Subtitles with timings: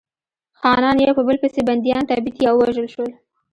[0.59, 3.11] خانان یو په بل پسې بندیان، تبعید یا ووژل شول.